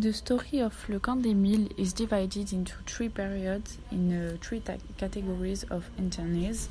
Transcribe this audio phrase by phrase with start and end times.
[0.00, 4.62] The story of Le Camp des Milles is divided into three periods in uh, three
[4.96, 6.68] categories of internees.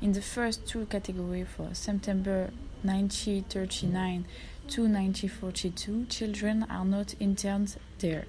[0.00, 2.50] In the first two categories, for September
[2.82, 4.26] 1939
[4.68, 8.26] to 1942, children are not interned there.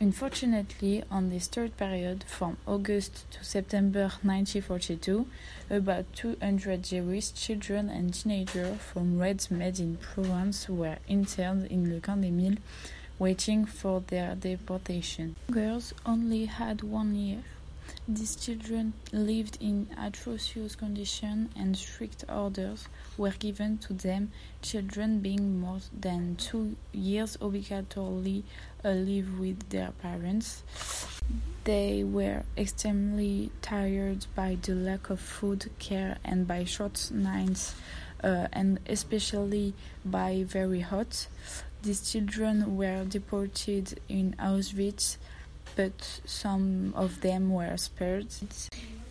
[0.00, 5.26] Unfortunately, on this third period, from August to September 1942,
[5.68, 12.00] about 200 Jewish children and teenagers from Reds Med in Provence were interned in Le
[12.00, 12.56] Camp des Milles
[13.18, 15.36] waiting for their deportation.
[15.50, 17.42] Girls only had one year.
[18.08, 25.60] These children lived in atrocious conditions and strict orders were given to them, children being
[25.60, 28.42] more than two years obligatorily
[28.84, 30.62] live with their parents.
[31.64, 37.74] They were extremely tired by the lack of food, care, and by short nights,
[38.22, 41.26] uh, and especially by very hot.
[41.82, 45.18] These children were deported in Auschwitz,
[45.76, 48.28] but some of them were spared.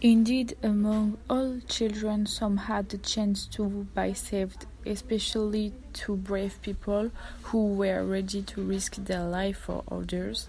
[0.01, 7.11] Indeed, among all children, some had the chance to be saved, especially to brave people
[7.43, 10.47] who were ready to risk their life for others.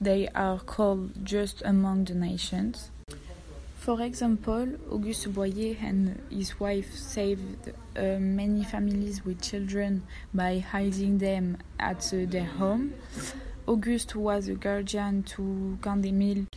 [0.00, 2.90] They are called just among the nations.
[3.86, 10.02] For example, Auguste Boyer and his wife saved uh, many families with children
[10.34, 12.94] by hiding them at uh, their home.
[13.64, 16.48] Auguste was a guardian to Milles.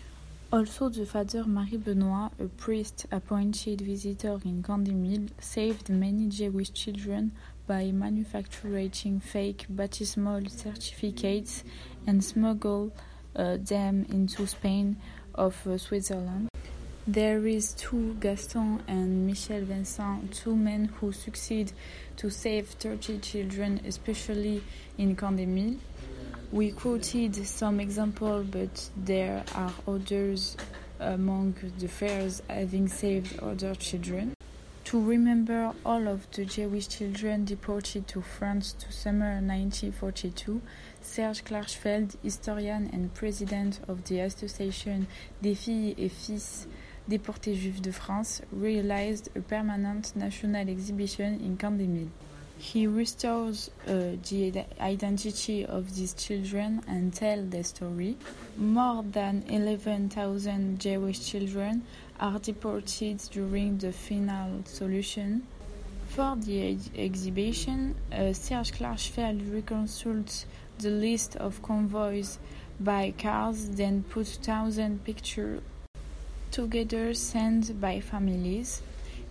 [0.51, 7.33] Also, the father Marie Benoit, a priest appointed visitor in Milles, saved many Jewish children
[7.67, 11.63] by manufacturing fake baptismal certificates
[12.07, 12.91] and smuggled
[13.35, 14.97] uh, them into Spain
[15.35, 16.48] of uh, Switzerland.
[17.07, 21.71] There is two Gaston and Michel Vincent, two men who succeed
[22.17, 24.61] to save 30 children, especially
[24.97, 25.77] in des
[26.51, 30.55] We quoted some examples, but there are others
[30.99, 34.35] among the fairs having saved other children.
[34.85, 40.61] To remember all of the Jewish children deported to France to summer 1942,
[41.01, 45.05] Serge Klarsfeld, historian and president of the Association
[45.41, 46.67] des filles et fils
[47.09, 52.09] déportés juifs de France, realized a permanent national exhibition in Milles.
[52.59, 58.17] He restores uh, the identity of these children and tells their story.
[58.57, 61.83] More than 11,000 Jewish children
[62.19, 65.47] are deported during the final solution.
[66.09, 70.45] For the ex- exhibition, uh, Serge Klarsfeld reconstructs
[70.79, 72.39] the list of convoys
[72.79, 75.61] by cars, then puts thousand pictures
[76.51, 78.81] together sent by families.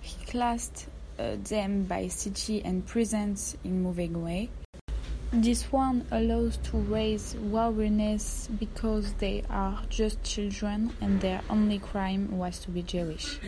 [0.01, 0.87] He classed
[1.19, 4.51] uh, them by city and presents in moving way.
[5.31, 12.39] This one allows to raise awareness because they are just children and their only crime
[12.39, 13.39] was to be Jewish.